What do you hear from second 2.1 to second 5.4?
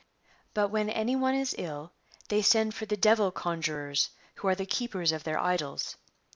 they send for the Devil conjurors who are the keepers of their